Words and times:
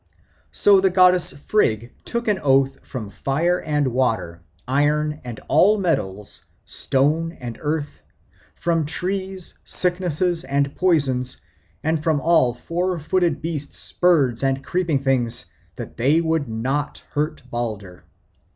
So 0.49 0.81
the 0.81 0.89
goddess 0.89 1.31
Frigg 1.31 1.93
took 2.05 2.27
an 2.27 2.39
oath 2.39 2.83
from 2.83 3.11
fire 3.11 3.61
and 3.61 3.89
water, 3.89 4.41
iron 4.67 5.21
and 5.23 5.39
all 5.47 5.77
metals, 5.77 6.45
stones 6.65 7.35
and 7.39 7.55
earth, 7.61 8.01
from 8.55 8.87
trees, 8.87 9.59
sicknesses 9.63 10.43
and 10.43 10.75
poisons, 10.75 11.37
and 11.83 12.01
from 12.03 12.19
all 12.19 12.51
four 12.55 12.97
footed 12.97 13.43
beasts, 13.43 13.91
birds, 13.91 14.41
and 14.41 14.63
creeping 14.65 15.03
things, 15.03 15.45
that 15.75 15.97
they 15.97 16.19
would 16.19 16.49
not 16.49 17.03
hurt 17.11 17.43
Balder. 17.51 18.03